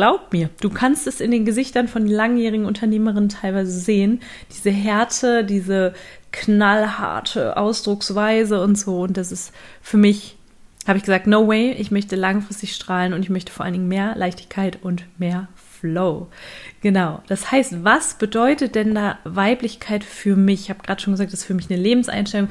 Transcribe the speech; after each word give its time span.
Glaub 0.00 0.32
mir, 0.32 0.48
du 0.60 0.70
kannst 0.70 1.08
es 1.08 1.20
in 1.20 1.32
den 1.32 1.44
Gesichtern 1.44 1.88
von 1.88 2.06
langjährigen 2.06 2.66
Unternehmerinnen 2.66 3.28
teilweise 3.28 3.72
sehen. 3.72 4.20
Diese 4.52 4.70
Härte, 4.70 5.44
diese 5.44 5.92
knallharte 6.30 7.56
Ausdrucksweise 7.56 8.62
und 8.62 8.78
so. 8.78 9.00
Und 9.00 9.16
das 9.16 9.32
ist 9.32 9.52
für 9.82 9.96
mich, 9.96 10.36
habe 10.86 10.98
ich 10.98 11.04
gesagt, 11.04 11.26
no 11.26 11.48
way. 11.48 11.72
Ich 11.72 11.90
möchte 11.90 12.14
langfristig 12.14 12.76
strahlen 12.76 13.12
und 13.12 13.22
ich 13.22 13.28
möchte 13.28 13.50
vor 13.50 13.64
allen 13.64 13.72
Dingen 13.72 13.88
mehr 13.88 14.14
Leichtigkeit 14.14 14.78
und 14.84 15.02
mehr 15.18 15.48
Flow. 15.56 16.28
Genau. 16.80 17.20
Das 17.26 17.50
heißt, 17.50 17.82
was 17.82 18.14
bedeutet 18.14 18.76
denn 18.76 18.94
da 18.94 19.18
Weiblichkeit 19.24 20.04
für 20.04 20.36
mich? 20.36 20.60
Ich 20.60 20.70
habe 20.70 20.84
gerade 20.84 21.02
schon 21.02 21.14
gesagt, 21.14 21.32
das 21.32 21.40
ist 21.40 21.46
für 21.46 21.54
mich 21.54 21.70
eine 21.70 21.82
Lebenseinstellung. 21.82 22.50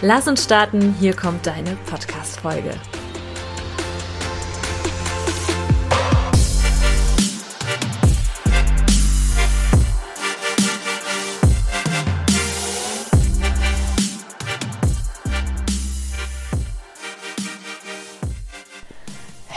Lass 0.00 0.28
uns 0.28 0.44
starten, 0.44 0.94
hier 1.00 1.14
kommt 1.14 1.46
deine 1.46 1.76
Podcast-Folge. 1.86 2.74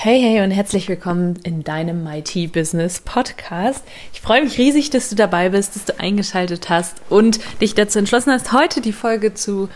Hey, 0.04 0.20
hey 0.20 0.42
und 0.42 0.50
herzlich 0.50 0.90
willkommen 0.90 1.36
in 1.44 1.64
deinem 1.64 2.04
Mighty 2.04 2.48
Business 2.48 3.02
Podcast. 3.02 3.84
Ich 4.12 4.20
freue 4.20 4.44
mich 4.44 4.58
riesig, 4.58 4.90
dass 4.90 5.10
du 5.10 5.16
dabei 5.16 5.50
bist, 5.50 5.76
dass 5.76 5.86
du 5.86 6.00
eingeschaltet 6.00 6.72
hast 6.72 7.04
und 7.12 7.40
dich 7.62 7.76
dazu 7.76 8.00
entschlossen 8.00 8.34
hast, 8.34 8.52
heute 8.52 8.82
die 8.82 8.94
Folge 8.94 9.36
zu 9.36 9.70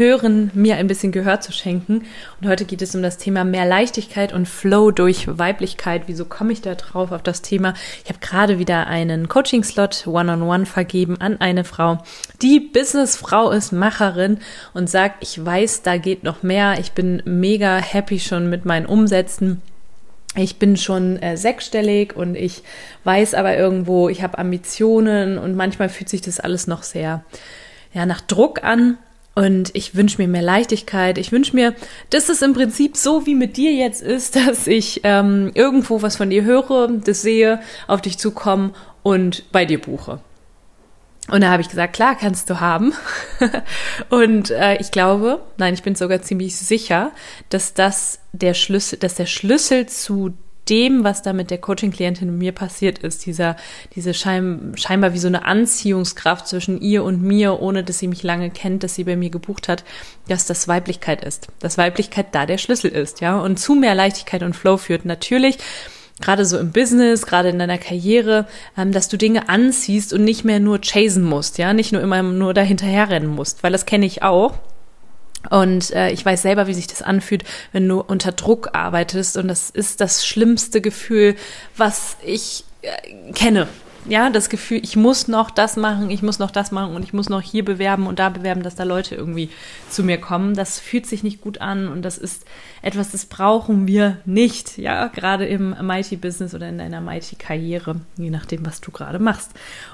hören, 0.00 0.50
mir 0.54 0.76
ein 0.76 0.86
bisschen 0.86 1.12
Gehör 1.12 1.40
zu 1.40 1.52
schenken. 1.52 2.06
Und 2.40 2.48
heute 2.48 2.64
geht 2.64 2.80
es 2.82 2.94
um 2.94 3.02
das 3.02 3.18
Thema 3.18 3.44
mehr 3.44 3.66
Leichtigkeit 3.66 4.32
und 4.32 4.48
Flow 4.48 4.90
durch 4.90 5.28
Weiblichkeit. 5.38 6.04
Wieso 6.06 6.24
komme 6.24 6.52
ich 6.52 6.62
da 6.62 6.74
drauf 6.74 7.12
auf 7.12 7.22
das 7.22 7.42
Thema? 7.42 7.74
Ich 8.02 8.08
habe 8.08 8.18
gerade 8.18 8.58
wieder 8.58 8.86
einen 8.86 9.28
Coaching-Slot 9.28 10.06
One-on-One 10.06 10.64
vergeben 10.66 11.20
an 11.20 11.40
eine 11.40 11.64
Frau, 11.64 11.98
die 12.40 12.60
Businessfrau 12.60 13.50
ist, 13.50 13.72
Macherin 13.72 14.38
und 14.72 14.88
sagt, 14.88 15.22
ich 15.22 15.44
weiß, 15.44 15.82
da 15.82 15.98
geht 15.98 16.24
noch 16.24 16.42
mehr. 16.42 16.78
Ich 16.80 16.92
bin 16.92 17.22
mega 17.26 17.76
happy 17.76 18.18
schon 18.18 18.48
mit 18.48 18.64
meinen 18.64 18.86
Umsätzen. 18.86 19.60
Ich 20.34 20.58
bin 20.58 20.76
schon 20.76 21.20
äh, 21.20 21.36
sechsstellig 21.36 22.16
und 22.16 22.36
ich 22.36 22.62
weiß 23.04 23.34
aber 23.34 23.56
irgendwo, 23.56 24.08
ich 24.08 24.22
habe 24.22 24.38
Ambitionen 24.38 25.38
und 25.38 25.56
manchmal 25.56 25.88
fühlt 25.88 26.08
sich 26.08 26.22
das 26.22 26.40
alles 26.40 26.66
noch 26.66 26.84
sehr 26.84 27.24
ja, 27.92 28.06
nach 28.06 28.20
Druck 28.20 28.62
an. 28.64 28.96
Und 29.34 29.70
ich 29.74 29.94
wünsche 29.94 30.20
mir 30.20 30.28
mehr 30.28 30.42
Leichtigkeit. 30.42 31.16
Ich 31.16 31.30
wünsche 31.32 31.54
mir, 31.54 31.74
dass 32.10 32.28
es 32.28 32.42
im 32.42 32.52
Prinzip 32.52 32.96
so 32.96 33.26
wie 33.26 33.34
mit 33.34 33.56
dir 33.56 33.72
jetzt 33.72 34.02
ist, 34.02 34.36
dass 34.48 34.66
ich 34.66 35.00
ähm, 35.04 35.50
irgendwo 35.54 36.02
was 36.02 36.16
von 36.16 36.30
dir 36.30 36.44
höre, 36.44 36.88
das 36.88 37.22
sehe, 37.22 37.60
auf 37.86 38.00
dich 38.00 38.18
zukomme 38.18 38.72
und 39.02 39.50
bei 39.52 39.64
dir 39.64 39.80
buche. 39.80 40.20
Und 41.28 41.42
da 41.42 41.50
habe 41.50 41.62
ich 41.62 41.68
gesagt, 41.68 41.92
klar, 41.92 42.16
kannst 42.16 42.50
du 42.50 42.60
haben. 42.60 42.92
und 44.08 44.50
äh, 44.50 44.76
ich 44.78 44.90
glaube, 44.90 45.40
nein, 45.58 45.74
ich 45.74 45.82
bin 45.82 45.94
sogar 45.94 46.22
ziemlich 46.22 46.56
sicher, 46.56 47.12
dass 47.50 47.72
das 47.72 48.18
der 48.32 48.54
Schlüssel, 48.54 48.98
dass 48.98 49.14
der 49.14 49.26
Schlüssel 49.26 49.86
zu 49.86 50.34
dem, 50.70 51.04
was 51.04 51.22
da 51.22 51.32
mit 51.32 51.50
der 51.50 51.58
Coaching-Klientin 51.58 52.28
und 52.28 52.38
mir 52.38 52.52
passiert 52.52 52.98
ist, 53.00 53.26
dieser, 53.26 53.56
diese 53.94 54.14
schein, 54.14 54.72
scheinbar 54.76 55.12
wie 55.12 55.18
so 55.18 55.28
eine 55.28 55.44
Anziehungskraft 55.44 56.46
zwischen 56.46 56.80
ihr 56.80 57.04
und 57.04 57.22
mir, 57.22 57.60
ohne 57.60 57.84
dass 57.84 57.98
sie 57.98 58.08
mich 58.08 58.22
lange 58.22 58.50
kennt, 58.50 58.84
dass 58.84 58.94
sie 58.94 59.04
bei 59.04 59.16
mir 59.16 59.30
gebucht 59.30 59.68
hat, 59.68 59.84
dass 60.28 60.46
das 60.46 60.68
Weiblichkeit 60.68 61.24
ist. 61.24 61.48
Dass 61.58 61.76
Weiblichkeit 61.76 62.28
da 62.32 62.46
der 62.46 62.58
Schlüssel 62.58 62.90
ist, 62.90 63.20
ja. 63.20 63.40
Und 63.40 63.58
zu 63.58 63.74
mehr 63.74 63.94
Leichtigkeit 63.94 64.42
und 64.42 64.54
Flow 64.54 64.76
führt 64.76 65.04
natürlich 65.04 65.58
gerade 66.20 66.44
so 66.44 66.58
im 66.58 66.70
Business, 66.70 67.26
gerade 67.26 67.48
in 67.48 67.58
deiner 67.58 67.78
Karriere, 67.78 68.46
ähm, 68.76 68.92
dass 68.92 69.08
du 69.08 69.16
Dinge 69.16 69.48
anziehst 69.48 70.12
und 70.12 70.24
nicht 70.24 70.44
mehr 70.44 70.60
nur 70.60 70.80
chasen 70.80 71.24
musst, 71.24 71.58
ja, 71.58 71.72
nicht 71.72 71.92
nur 71.92 72.02
immer 72.02 72.22
nur 72.22 72.54
dahinterher 72.54 73.08
rennen 73.08 73.28
musst, 73.28 73.62
weil 73.62 73.72
das 73.72 73.86
kenne 73.86 74.06
ich 74.06 74.22
auch. 74.22 74.54
Und 75.48 75.90
äh, 75.92 76.10
ich 76.10 76.24
weiß 76.24 76.42
selber, 76.42 76.66
wie 76.66 76.74
sich 76.74 76.86
das 76.86 77.02
anfühlt, 77.02 77.44
wenn 77.72 77.88
du 77.88 78.00
unter 78.00 78.32
Druck 78.32 78.70
arbeitest. 78.74 79.36
Und 79.36 79.48
das 79.48 79.70
ist 79.70 80.00
das 80.00 80.26
schlimmste 80.26 80.80
Gefühl, 80.80 81.36
was 81.76 82.16
ich 82.22 82.64
äh, 82.82 83.32
kenne. 83.32 83.66
Ja, 84.08 84.30
das 84.30 84.48
Gefühl, 84.48 84.80
ich 84.82 84.96
muss 84.96 85.28
noch 85.28 85.50
das 85.50 85.76
machen, 85.76 86.10
ich 86.10 86.22
muss 86.22 86.38
noch 86.38 86.50
das 86.50 86.70
machen 86.70 86.94
und 86.94 87.02
ich 87.02 87.12
muss 87.12 87.28
noch 87.28 87.42
hier 87.42 87.64
bewerben 87.64 88.06
und 88.06 88.18
da 88.18 88.30
bewerben, 88.30 88.62
dass 88.62 88.74
da 88.74 88.84
Leute 88.84 89.14
irgendwie 89.14 89.50
zu 89.90 90.02
mir 90.02 90.18
kommen. 90.18 90.54
Das 90.54 90.78
fühlt 90.78 91.06
sich 91.06 91.22
nicht 91.22 91.42
gut 91.42 91.60
an 91.60 91.86
und 91.86 92.02
das 92.02 92.16
ist 92.16 92.46
etwas, 92.80 93.10
das 93.10 93.26
brauchen 93.26 93.86
wir 93.86 94.16
nicht. 94.24 94.78
Ja, 94.78 95.08
gerade 95.08 95.46
im 95.46 95.76
Mighty 95.82 96.16
Business 96.16 96.54
oder 96.54 96.68
in 96.68 96.78
deiner 96.78 97.02
Mighty 97.02 97.36
Karriere, 97.36 98.00
je 98.16 98.30
nachdem, 98.30 98.64
was 98.64 98.80
du 98.80 98.90
gerade 98.90 99.18
machst. 99.18 99.50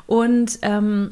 Und 0.06 0.60
ähm, 0.62 1.10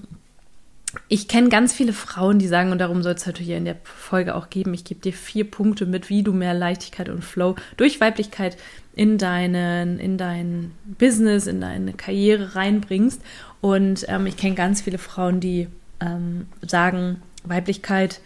ich 1.08 1.28
kenne 1.28 1.48
ganz 1.48 1.72
viele 1.72 1.92
Frauen, 1.92 2.38
die 2.38 2.48
sagen, 2.48 2.72
und 2.72 2.78
darum 2.78 3.02
soll 3.02 3.14
es 3.14 3.26
heute 3.26 3.42
hier 3.42 3.56
in 3.56 3.64
der 3.64 3.76
Folge 3.84 4.34
auch 4.34 4.50
geben, 4.50 4.74
ich 4.74 4.84
gebe 4.84 5.00
dir 5.00 5.12
vier 5.12 5.50
Punkte 5.50 5.86
mit, 5.86 6.08
wie 6.08 6.22
du 6.22 6.32
mehr 6.32 6.54
Leichtigkeit 6.54 7.08
und 7.08 7.24
Flow 7.24 7.56
durch 7.76 8.00
Weiblichkeit 8.00 8.56
in 8.94 9.18
deinen, 9.18 9.98
in 9.98 10.18
dein 10.18 10.72
Business, 10.84 11.46
in 11.46 11.60
deine 11.60 11.92
Karriere 11.92 12.54
reinbringst. 12.54 13.20
Und 13.60 14.06
ähm, 14.08 14.26
ich 14.26 14.36
kenne 14.36 14.54
ganz 14.54 14.82
viele 14.82 14.98
Frauen, 14.98 15.40
die 15.40 15.68
ähm, 16.00 16.46
sagen, 16.62 17.22
Weiblichkeit 17.44 18.20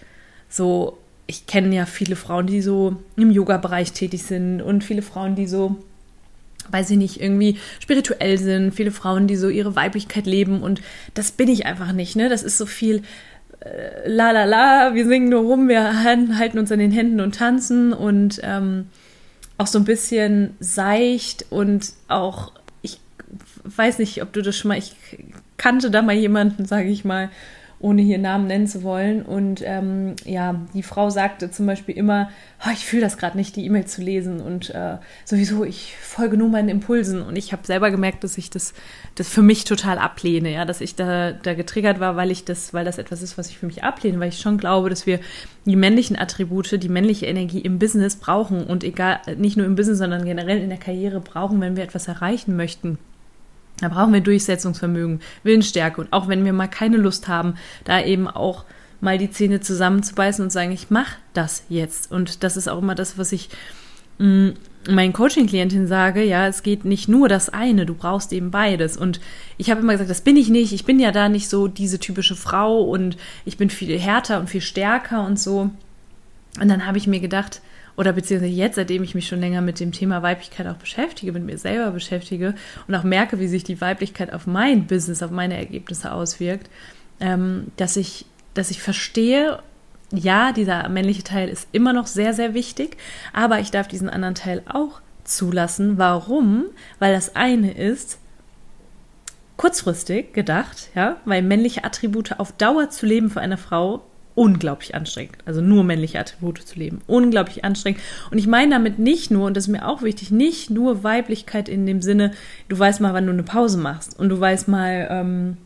so, 0.49 0.99
ich 1.27 1.47
kenne 1.47 1.75
ja 1.75 1.87
viele 1.87 2.17
Frauen, 2.17 2.47
die 2.47 2.63
so 2.63 2.97
im 3.17 3.31
Yoga-Bereich 3.31 3.93
tätig 3.93 4.23
sind 4.23 4.63
und 4.63 4.83
viele 4.83 5.03
Frauen, 5.03 5.35
die 5.35 5.47
so 5.47 5.77
weiß 6.71 6.91
ich 6.91 6.97
nicht, 6.97 7.21
irgendwie 7.21 7.59
spirituell 7.81 8.39
sind, 8.39 8.75
viele 8.75 8.91
Frauen, 8.91 9.27
die 9.27 9.37
so 9.37 9.49
ihre 9.49 9.77
Weiblichkeit 9.77 10.27
leben 10.27 10.63
und 10.63 10.81
das 11.15 11.31
bin 11.31 11.49
ich 11.49 11.67
einfach 11.67 11.93
nicht, 11.93 12.17
ne? 12.17 12.29
Das 12.29 12.43
ist 12.43 12.59
so 12.59 12.67
viel 12.67 13.03
äh, 13.61 14.09
la 14.09 14.31
la 14.31 14.45
la, 14.45 14.95
wir 14.95 15.07
singen 15.07 15.29
nur 15.29 15.43
rum, 15.43 15.69
wir 15.69 16.05
halten 16.05 16.59
uns 16.59 16.73
an 16.73 16.79
den 16.79 16.93
Händen 16.93 17.21
und 17.21 17.35
tanzen 17.35 17.93
und 17.93 18.41
ähm, 18.43 18.87
auch 19.57 19.67
so 19.67 19.79
ein 19.79 19.85
bisschen 19.85 20.55
seicht 20.61 21.47
und 21.51 21.93
auch, 22.07 22.53
ich 22.83 23.01
weiß 23.65 23.99
nicht, 23.99 24.23
ob 24.23 24.33
du 24.33 24.43
das 24.43 24.57
schon 24.57 24.69
mal, 24.69 24.79
ich 24.79 24.95
kannte 25.57 25.91
da 25.91 26.03
mal 26.03 26.15
jemanden, 26.15 26.65
sage 26.65 26.89
ich 26.89 27.05
mal, 27.05 27.31
ohne 27.81 28.03
hier 28.03 28.19
Namen 28.19 28.47
nennen 28.47 28.67
zu 28.67 28.83
wollen. 28.83 29.23
Und 29.23 29.63
ähm, 29.65 30.17
ja, 30.25 30.61
die 30.75 30.83
Frau 30.83 31.11
sagte 31.11 31.51
zum 31.51 31.67
Beispiel 31.67 31.97
immer, 31.97 32.31
oh, 32.67 32.71
ich 32.73 32.85
fühle 32.85 33.03
das 33.03 33.19
gerade 33.19 33.37
nicht, 33.37 33.55
die 33.57 33.65
E-Mail 33.65 33.85
zu 33.85 34.03
lesen 34.03 34.41
und 34.41 34.71
äh, 34.71 34.97
sowieso, 35.25 35.65
ich 35.65 35.95
folge 36.01 36.37
nur 36.37 36.49
meinen 36.49 36.69
Impulsen. 36.69 37.23
Und 37.23 37.37
ich 37.37 37.53
habe 37.53 37.67
selber 37.67 37.91
gemerkt, 37.91 38.25
dass 38.25 38.37
ich 38.37 38.51
das, 38.51 38.75
das 39.15 39.29
für 39.29 39.43
mich 39.43 39.65
total 39.65 39.99
ablehne, 39.99 40.53
ja, 40.53 40.65
dass 40.65 40.81
ich 40.81 40.97
da, 40.97 41.33
da 41.33 41.55
getriggert 41.55 42.01
war, 42.01 42.17
weil 42.17 42.31
ich 42.31 42.45
das, 42.45 42.75
weil 42.75 42.85
das 42.85 42.99
etwas 42.99 43.23
ist, 43.23 43.39
was 43.39 43.49
ich 43.49 43.59
für 43.59 43.67
mich 43.67 43.85
ablehne, 43.85 44.19
weil 44.19 44.31
ich 44.31 44.41
schon 44.41 44.59
glaube, 44.59 44.91
dass 44.91 45.07
wir 45.07 45.21
die 45.65 45.77
männlichen 45.77 46.19
Attribute, 46.19 46.83
die 46.83 46.89
männliche 46.89 47.27
Energie 47.27 47.61
im 47.61 47.79
Business 47.79 48.17
brauchen 48.17 48.65
und 48.65 48.83
egal, 48.83 49.21
nicht 49.37 49.57
nur 49.57 49.67
im 49.67 49.77
Business, 49.77 49.99
sondern 49.99 50.25
generell 50.25 50.59
in 50.59 50.69
der 50.69 50.79
Karriere 50.79 51.21
brauchen, 51.21 51.61
wenn 51.61 51.77
wir 51.77 51.85
etwas 51.85 52.09
erreichen 52.09 52.57
möchten. 52.57 52.99
Da 53.81 53.89
brauchen 53.89 54.13
wir 54.13 54.21
Durchsetzungsvermögen, 54.21 55.21
Willensstärke 55.43 56.01
und 56.01 56.13
auch 56.13 56.29
wenn 56.29 56.45
wir 56.45 56.53
mal 56.53 56.69
keine 56.69 56.97
Lust 56.97 57.29
haben, 57.29 57.55
da 57.85 58.03
eben 58.03 58.27
auch 58.27 58.65
mal 59.01 59.19
die 59.19 59.31
Zähne 59.31 59.61
zusammenzubeißen 59.61 60.45
und 60.45 60.51
sagen, 60.51 60.73
ich 60.73 60.91
mache 60.91 61.17
das 61.33 61.63
jetzt. 61.69 62.11
Und 62.11 62.43
das 62.43 62.57
ist 62.57 62.69
auch 62.69 62.79
immer 62.79 62.97
das, 62.97 63.17
was 63.17 63.31
ich 63.31 63.49
mm, 64.19 64.49
meinen 64.89 65.13
Coaching-Klientinnen 65.13 65.87
sage, 65.87 66.25
ja, 66.25 66.49
es 66.49 66.63
geht 66.63 66.85
nicht 66.85 67.09
nur 67.09 67.29
das 67.29 67.49
eine, 67.49 67.87
du 67.87 67.95
brauchst 67.95 68.33
eben 68.33 68.51
beides. 68.51 68.97
Und 68.97 69.21
ich 69.57 69.71
habe 69.71 69.81
immer 69.81 69.93
gesagt, 69.93 70.11
das 70.11 70.23
bin 70.23 70.37
ich 70.37 70.49
nicht, 70.49 70.73
ich 70.73 70.85
bin 70.85 70.99
ja 70.99 71.13
da 71.13 71.29
nicht 71.29 71.49
so 71.49 71.69
diese 71.69 72.01
typische 72.01 72.37
Frau 72.37 72.83
und 72.83 73.17
ich 73.45 73.57
bin 73.57 73.71
viel 73.71 73.97
härter 73.99 74.41
und 74.41 74.51
viel 74.51 74.61
stärker 74.61 75.25
und 75.25 75.39
so. 75.39 75.71
Und 76.61 76.69
dann 76.69 76.87
habe 76.87 76.99
ich 76.99 77.07
mir 77.07 77.21
gedacht, 77.21 77.61
oder 77.99 78.13
beziehungsweise 78.13 78.53
jetzt, 78.53 78.77
seitdem 78.77 79.03
ich 79.03 79.17
mich 79.17 79.27
schon 79.27 79.41
länger 79.41 79.61
mit 79.61 79.81
dem 79.81 79.91
Thema 79.91 80.23
Weiblichkeit 80.23 80.69
auch 80.69 80.77
beschäftige, 80.77 81.33
mit 81.33 81.43
mir 81.43 81.59
selber 81.59 81.91
beschäftige 81.91 82.55
und 82.87 82.95
auch 82.95 83.03
merke, 83.03 83.41
wie 83.41 83.49
sich 83.49 83.65
die 83.65 83.81
Weiblichkeit 83.81 84.33
auf 84.33 84.47
mein 84.47 84.87
Business, 84.87 85.21
auf 85.21 85.33
meine 85.33 85.57
Ergebnisse 85.57 86.13
auswirkt, 86.13 86.71
ähm, 87.19 87.73
dass 87.77 87.97
ich, 87.97 88.25
dass 88.55 88.71
ich 88.71 88.81
verstehe, 88.81 89.59
ja, 90.13 90.53
dieser 90.53 90.89
männliche 90.89 91.25
Teil 91.25 91.49
ist 91.49 91.67
immer 91.73 91.93
noch 91.93 92.07
sehr, 92.07 92.35
sehr 92.35 92.55
wichtig, 92.55 92.97
aber 93.33 93.59
ich 93.59 93.73
darf 93.73 93.89
diesen 93.89 94.09
anderen 94.09 94.37
Teil 94.37 94.63
auch 94.73 95.01
zulassen. 95.25 95.99
Warum? 95.99 96.67
Weil 97.01 97.13
das 97.13 97.35
eine 97.35 97.73
ist, 97.73 98.21
kurzfristig 99.57 100.33
gedacht, 100.35 100.91
ja, 100.95 101.17
weil 101.25 101.43
männliche 101.43 101.83
Attribute 101.83 102.39
auf 102.39 102.53
Dauer 102.53 102.91
zu 102.91 103.07
leben 103.07 103.29
für 103.29 103.41
eine 103.41 103.59
Frau 103.59 104.05
unglaublich 104.39 104.95
anstrengend. 104.95 105.37
Also 105.47 105.61
nur 105.61 105.83
männliche 105.83 106.21
Attribute 106.21 106.63
zu 106.63 106.79
leben. 106.79 107.01
Unglaublich 107.09 107.65
anstrengend. 107.65 108.01
Und 108.31 108.39
ich 108.39 108.47
meine 108.47 108.71
damit 108.71 109.01
nicht 109.01 109.33
nur, 109.33 109.47
und 109.47 109.57
das 109.57 109.65
ist 109.65 109.73
mir 109.73 109.89
auch 109.89 110.03
wichtig, 110.03 110.31
nicht 110.31 110.71
nur 110.71 111.03
Weiblichkeit 111.03 111.69
in 111.69 111.87
dem 111.87 112.03
Sinne, 112.03 112.31
du 112.69 112.79
weißt 112.79 113.01
mal, 113.01 113.15
wann 113.15 113.27
du 113.27 113.33
eine 113.33 113.43
Pause 113.43 113.79
machst 113.79 114.17
und 114.17 114.29
du 114.29 114.39
weißt 114.39 114.69
mal, 114.69 115.09
ähm, 115.11 115.57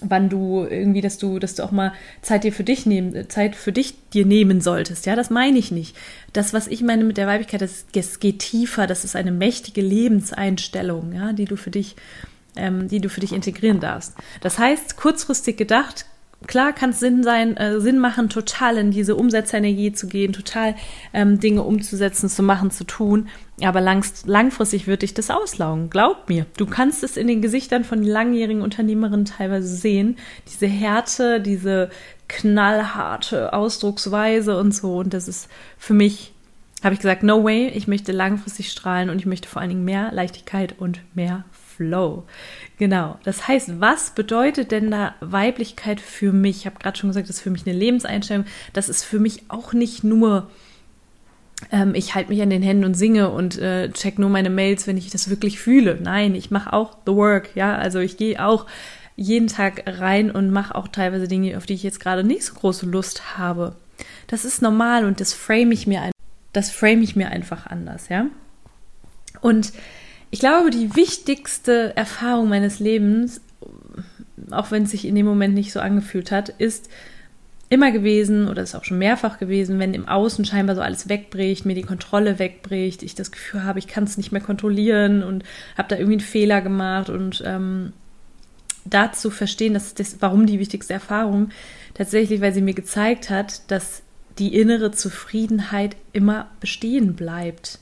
wann 0.00 0.28
du 0.28 0.66
irgendwie, 0.68 1.00
dass 1.00 1.16
du, 1.18 1.38
dass 1.38 1.54
du 1.54 1.62
auch 1.62 1.70
mal 1.70 1.92
Zeit 2.22 2.42
dir 2.42 2.52
für 2.52 2.64
dich 2.64 2.86
nehmen, 2.86 3.30
Zeit 3.30 3.54
für 3.54 3.72
dich 3.72 3.94
dir 4.12 4.26
nehmen 4.26 4.60
solltest. 4.60 5.06
Ja, 5.06 5.14
das 5.14 5.30
meine 5.30 5.56
ich 5.56 5.70
nicht. 5.70 5.96
Das, 6.32 6.52
was 6.52 6.66
ich 6.66 6.82
meine 6.82 7.04
mit 7.04 7.16
der 7.16 7.28
Weiblichkeit, 7.28 7.62
das, 7.62 7.86
das 7.92 8.18
geht 8.18 8.40
tiefer. 8.40 8.88
Das 8.88 9.04
ist 9.04 9.14
eine 9.14 9.30
mächtige 9.30 9.80
Lebenseinstellung, 9.80 11.12
ja, 11.12 11.32
die 11.32 11.44
du 11.44 11.54
für 11.54 11.70
dich, 11.70 11.94
ähm, 12.56 12.88
die 12.88 13.00
du 13.00 13.08
für 13.08 13.20
dich 13.20 13.32
integrieren 13.32 13.78
darfst. 13.78 14.14
Das 14.40 14.58
heißt, 14.58 14.96
kurzfristig 14.96 15.56
gedacht 15.56 16.04
klar 16.46 16.72
kann 16.72 16.90
es 16.90 17.00
Sinn 17.00 17.22
sein, 17.22 17.56
äh, 17.56 17.80
Sinn 17.80 17.98
machen, 17.98 18.28
total 18.28 18.76
in 18.78 18.90
diese 18.90 19.16
Umsetzerenergie 19.16 19.92
zu 19.92 20.06
gehen, 20.06 20.32
total 20.32 20.74
ähm, 21.12 21.40
Dinge 21.40 21.62
umzusetzen, 21.62 22.28
zu 22.28 22.42
machen, 22.42 22.70
zu 22.70 22.84
tun. 22.84 23.28
Aber 23.62 23.80
langst, 23.80 24.26
langfristig 24.26 24.86
wird 24.86 25.02
dich 25.02 25.14
das 25.14 25.30
auslaugen. 25.30 25.88
Glaub 25.88 26.28
mir. 26.28 26.46
Du 26.56 26.66
kannst 26.66 27.02
es 27.02 27.16
in 27.16 27.26
den 27.26 27.40
Gesichtern 27.40 27.84
von 27.84 28.02
langjährigen 28.02 28.62
Unternehmerinnen 28.62 29.24
teilweise 29.24 29.74
sehen. 29.74 30.16
Diese 30.46 30.66
Härte, 30.66 31.40
diese 31.40 31.90
knallharte 32.28 33.52
Ausdrucksweise 33.52 34.58
und 34.58 34.72
so. 34.74 34.98
Und 34.98 35.14
das 35.14 35.28
ist 35.28 35.48
für 35.78 35.94
mich, 35.94 36.34
habe 36.82 36.94
ich 36.94 37.00
gesagt, 37.00 37.22
no 37.22 37.44
way. 37.44 37.68
Ich 37.68 37.88
möchte 37.88 38.12
langfristig 38.12 38.70
strahlen 38.70 39.08
und 39.08 39.18
ich 39.18 39.26
möchte 39.26 39.48
vor 39.48 39.62
allen 39.62 39.70
Dingen 39.70 39.84
mehr 39.84 40.12
Leichtigkeit 40.12 40.74
und 40.78 41.00
mehr 41.14 41.44
Flow. 41.76 42.24
Genau. 42.78 43.18
Das 43.24 43.46
heißt, 43.46 43.80
was 43.80 44.10
bedeutet 44.10 44.70
denn 44.70 44.90
da 44.90 45.14
Weiblichkeit 45.20 46.00
für 46.00 46.32
mich? 46.32 46.58
Ich 46.58 46.66
habe 46.66 46.78
gerade 46.78 46.98
schon 46.98 47.10
gesagt, 47.10 47.28
das 47.28 47.36
ist 47.36 47.42
für 47.42 47.50
mich 47.50 47.66
eine 47.66 47.76
Lebenseinstellung. 47.76 48.46
Das 48.72 48.88
ist 48.88 49.04
für 49.04 49.18
mich 49.18 49.44
auch 49.48 49.72
nicht 49.72 50.04
nur, 50.04 50.50
ähm, 51.70 51.94
ich 51.94 52.14
halte 52.14 52.30
mich 52.30 52.42
an 52.42 52.50
den 52.50 52.62
Händen 52.62 52.84
und 52.84 52.94
singe 52.94 53.30
und 53.30 53.58
äh, 53.58 53.90
check 53.90 54.18
nur 54.18 54.30
meine 54.30 54.50
Mails, 54.50 54.86
wenn 54.86 54.96
ich 54.96 55.10
das 55.10 55.30
wirklich 55.30 55.58
fühle. 55.58 55.98
Nein, 56.02 56.34
ich 56.34 56.50
mache 56.50 56.72
auch 56.72 56.96
the 57.06 57.12
work. 57.12 57.50
Ja, 57.54 57.76
also 57.76 57.98
ich 57.98 58.16
gehe 58.16 58.44
auch 58.44 58.66
jeden 59.16 59.48
Tag 59.48 59.84
rein 59.86 60.30
und 60.30 60.50
mache 60.50 60.74
auch 60.74 60.88
teilweise 60.88 61.28
Dinge, 61.28 61.56
auf 61.56 61.66
die 61.66 61.74
ich 61.74 61.82
jetzt 61.82 62.00
gerade 62.00 62.24
nicht 62.24 62.44
so 62.44 62.54
große 62.54 62.86
Lust 62.86 63.38
habe. 63.38 63.76
Das 64.26 64.44
ist 64.44 64.60
normal 64.62 65.04
und 65.04 65.20
das 65.20 65.32
frame 65.32 65.72
ich 65.72 65.86
mir, 65.86 66.10
das 66.52 66.70
frame 66.70 67.02
ich 67.02 67.16
mir 67.16 67.30
einfach 67.30 67.66
anders, 67.66 68.08
ja. 68.08 68.26
Und 69.40 69.72
ich 70.30 70.40
glaube, 70.40 70.70
die 70.70 70.94
wichtigste 70.96 71.96
Erfahrung 71.96 72.48
meines 72.48 72.78
Lebens, 72.78 73.40
auch 74.50 74.70
wenn 74.70 74.84
es 74.84 74.90
sich 74.90 75.06
in 75.06 75.14
dem 75.14 75.26
Moment 75.26 75.54
nicht 75.54 75.72
so 75.72 75.80
angefühlt 75.80 76.30
hat, 76.30 76.48
ist 76.48 76.88
immer 77.68 77.90
gewesen 77.90 78.48
oder 78.48 78.62
ist 78.62 78.74
auch 78.74 78.84
schon 78.84 78.98
mehrfach 78.98 79.38
gewesen, 79.38 79.78
wenn 79.78 79.92
im 79.92 80.08
Außen 80.08 80.44
scheinbar 80.44 80.76
so 80.76 80.82
alles 80.82 81.08
wegbricht, 81.08 81.66
mir 81.66 81.74
die 81.74 81.82
Kontrolle 81.82 82.38
wegbricht, 82.38 83.02
ich 83.02 83.14
das 83.14 83.32
Gefühl 83.32 83.64
habe, 83.64 83.78
ich 83.78 83.88
kann 83.88 84.04
es 84.04 84.16
nicht 84.16 84.30
mehr 84.30 84.40
kontrollieren 84.40 85.22
und 85.22 85.44
habe 85.76 85.88
da 85.88 85.96
irgendwie 85.96 86.14
einen 86.14 86.20
Fehler 86.20 86.60
gemacht 86.60 87.10
und 87.10 87.42
ähm, 87.44 87.92
dazu 88.84 89.30
verstehen, 89.30 89.74
dass 89.74 89.94
das, 89.94 90.16
warum 90.20 90.46
die 90.46 90.60
wichtigste 90.60 90.92
Erfahrung 90.92 91.50
tatsächlich, 91.94 92.40
weil 92.40 92.54
sie 92.54 92.62
mir 92.62 92.74
gezeigt 92.74 93.30
hat, 93.30 93.68
dass 93.70 94.02
die 94.38 94.54
innere 94.54 94.92
Zufriedenheit 94.92 95.96
immer 96.12 96.48
bestehen 96.60 97.14
bleibt. 97.14 97.80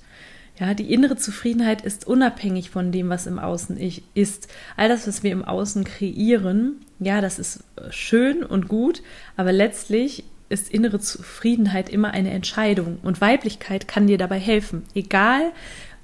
Ja, 0.59 0.73
die 0.73 0.93
innere 0.93 1.17
Zufriedenheit 1.17 1.83
ist 1.83 2.07
unabhängig 2.07 2.71
von 2.71 2.93
dem, 2.93 3.09
was 3.09 3.27
im 3.27 3.41
Außen 3.41 3.77
ist. 4.15 4.49
All 4.77 4.89
das, 4.89 5.09
was 5.09 5.25
wir 5.25 5.33
im 5.33 5.45
Außen 5.45 5.83
kreieren, 5.83 6.77
ja, 7.01 7.21
das 7.21 7.41
ist 7.41 7.65
äh, 7.77 7.91
schön 7.91 8.45
und 8.45 8.69
gut, 8.69 9.03
aber 9.37 9.53
letztlich 9.53 10.25
ist 10.49 10.71
innere 10.71 11.01
Zufriedenheit 11.01 11.89
immer 11.89 12.13
eine 12.13 12.31
Entscheidung 12.31 12.99
und 13.03 13.21
Weiblichkeit 13.21 13.89
kann 13.89 14.07
dir 14.07 14.19
dabei 14.19 14.39
helfen. 14.39 14.85
Egal, 14.95 15.53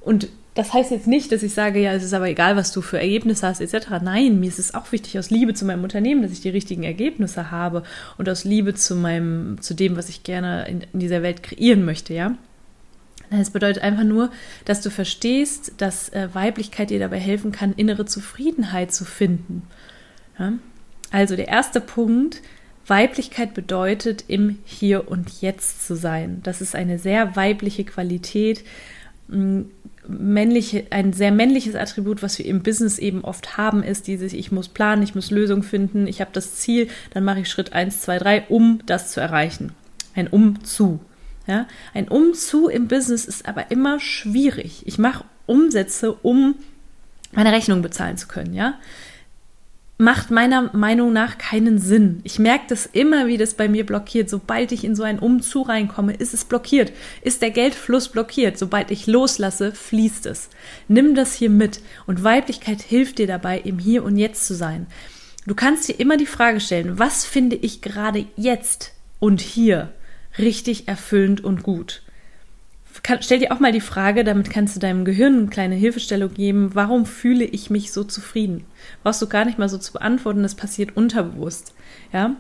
und 0.01 0.29
das 0.55 0.73
heißt 0.73 0.91
jetzt 0.91 1.07
nicht, 1.07 1.31
dass 1.31 1.45
ich 1.45 1.55
sage, 1.55 1.81
ja, 1.81 1.93
es 1.93 2.03
ist 2.03 2.13
aber 2.13 2.29
egal, 2.29 2.57
was 2.57 2.73
du 2.73 2.83
für 2.83 2.99
Ergebnisse 2.99 3.47
hast, 3.47 3.61
etc. 3.61 4.03
Nein, 4.03 4.41
mir 4.41 4.49
ist 4.49 4.59
es 4.59 4.75
auch 4.75 4.91
wichtig 4.91 5.17
aus 5.19 5.31
Liebe 5.31 5.55
zu 5.55 5.65
meinem 5.65 5.85
Unternehmen, 5.85 6.23
dass 6.23 6.33
ich 6.33 6.41
die 6.41 6.49
richtigen 6.49 6.83
Ergebnisse 6.83 7.53
habe 7.53 7.85
und 8.19 8.29
aus 8.29 8.43
Liebe 8.45 8.75
zu 8.75 8.97
meinem, 8.97 9.61
zu 9.61 9.75
dem, 9.75 9.97
was 9.97 10.09
ich 10.09 10.25
gerne 10.25 10.67
in, 10.67 10.81
in 10.93 10.99
dieser 10.99 11.23
Welt 11.23 11.45
kreieren 11.45 11.85
möchte, 11.85 12.15
ja. 12.15 12.35
Es 13.31 13.51
bedeutet 13.51 13.83
einfach 13.83 14.05
nur, 14.05 14.31
dass 14.65 14.81
du 14.81 14.91
verstehst, 14.91 15.75
dass 15.79 16.09
äh, 16.11 16.29
Weiblichkeit 16.33 16.91
dir 16.91 16.99
dabei 16.99 17.19
helfen 17.19 17.53
kann, 17.53 17.73
innere 17.73 18.05
Zufriedenheit 18.05 18.93
zu 18.93 19.05
finden. 19.05 19.63
Ja? 20.39 20.55
Also 21.13 21.37
der 21.37 21.49
erste 21.49 21.81
Punkt, 21.81 22.43
Weiblichkeit 22.87 23.55
bedeutet, 23.55 24.25
im 24.27 24.59
Hier 24.65 25.09
und 25.09 25.41
Jetzt 25.41 25.87
zu 25.87 25.95
sein. 25.95 26.41
Das 26.43 26.61
ist 26.61 26.75
eine 26.75 26.99
sehr 26.99 27.37
weibliche 27.37 27.85
Qualität, 27.85 28.65
männliche, 30.09 30.87
ein 30.91 31.13
sehr 31.13 31.31
männliches 31.31 31.77
Attribut, 31.77 32.23
was 32.23 32.39
wir 32.39 32.47
im 32.47 32.63
Business 32.63 32.99
eben 32.99 33.23
oft 33.23 33.57
haben, 33.57 33.83
ist 33.83 34.07
dieses, 34.09 34.33
ich 34.33 34.51
muss 34.51 34.69
planen, 34.69 35.03
ich 35.03 35.15
muss 35.15 35.31
Lösungen 35.31 35.63
finden, 35.63 36.07
ich 36.07 36.21
habe 36.21 36.31
das 36.33 36.57
Ziel, 36.57 36.89
dann 37.13 37.25
mache 37.25 37.41
ich 37.41 37.49
Schritt 37.49 37.73
1, 37.73 38.01
2, 38.03 38.19
3, 38.19 38.43
um 38.49 38.81
das 38.87 39.13
zu 39.13 39.21
erreichen. 39.21 39.73
Ein 40.15 40.27
Umzu. 40.27 41.01
Ja? 41.51 41.67
Ein 41.93 42.09
Umzu 42.09 42.69
im 42.69 42.89
Business 42.89 43.25
ist 43.25 43.47
aber 43.47 43.71
immer 43.71 43.99
schwierig. 44.01 44.83
Ich 44.87 44.99
mache 44.99 45.25
Umsätze, 45.47 46.13
um 46.13 46.55
meine 47.33 47.53
Rechnung 47.53 47.83
bezahlen 47.83 48.17
zu 48.17 48.29
können, 48.29 48.55
ja. 48.55 48.75
Macht 49.99 50.31
meiner 50.31 50.75
Meinung 50.75 51.13
nach 51.13 51.37
keinen 51.37 51.79
Sinn. 51.79 52.21
Ich 52.25 52.39
merke 52.39 52.65
das 52.69 52.87
immer, 52.87 53.27
wie 53.27 53.37
das 53.37 53.53
bei 53.53 53.69
mir 53.69 53.85
blockiert. 53.85 54.31
Sobald 54.31 54.73
ich 54.73 54.83
in 54.83 54.95
so 54.95 55.03
einen 55.03 55.19
Umzug 55.19 55.69
reinkomme, 55.69 56.15
ist 56.15 56.33
es 56.33 56.47
blockiert. 56.47 56.91
Ist 57.21 57.43
der 57.43 57.51
Geldfluss 57.51 58.09
blockiert. 58.09 58.57
Sobald 58.57 58.91
ich 58.91 59.07
loslasse, 59.07 59.73
fließt 59.73 60.25
es. 60.25 60.49
Nimm 60.89 61.15
das 61.15 61.35
hier 61.35 61.51
mit. 61.51 61.83
Und 62.07 62.25
Weiblichkeit 62.25 62.81
hilft 62.81 63.19
dir 63.19 63.27
dabei, 63.27 63.59
im 63.59 63.79
Hier 63.79 64.03
und 64.03 64.17
Jetzt 64.17 64.47
zu 64.47 64.55
sein. 64.55 64.87
Du 65.47 65.55
kannst 65.55 65.89
dir 65.89 66.01
immer 66.01 66.17
die 66.17 66.25
Frage 66.25 66.61
stellen, 66.61 66.99
was 66.99 67.27
finde 67.27 67.57
ich 67.57 67.83
gerade 67.83 68.25
jetzt 68.37 68.93
und 69.19 69.43
hier? 69.43 69.93
Richtig 70.41 70.89
erfüllend 70.89 71.43
und 71.43 71.63
gut. 71.63 72.03
Kann, 73.03 73.23
stell 73.23 73.39
dir 73.39 73.53
auch 73.53 73.61
mal 73.61 73.73
die 73.73 73.81
Frage, 73.81 74.25
damit 74.25 74.51
kannst 74.51 74.77
du 74.77 74.81
deinem 74.81 75.05
Gehirn 75.05 75.39
eine 75.39 75.47
kleine 75.47 75.75
Hilfestellung 75.75 76.35
geben, 76.35 76.75
warum 76.75 77.07
fühle 77.07 77.45
ich 77.45 77.71
mich 77.71 77.93
so 77.93 78.05
zufrieden? 78.05 78.65
Brauchst 79.03 79.23
du 79.23 79.29
gar 79.29 79.45
nicht 79.45 79.59
mal 79.59 79.69
so 79.69 79.79
zu 79.79 79.93
beantworten, 79.93 80.43
das 80.43 80.57
passiert 80.57 80.97
unterbewusst. 80.97 81.73
Ja? 82.13 82.37